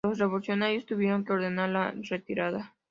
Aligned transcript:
Los 0.03 0.17
revolucionarios 0.17 0.87
tuvieron 0.87 1.23
que 1.23 1.33
ordenar 1.33 1.69
la 1.69 1.91
retirada. 1.95 2.73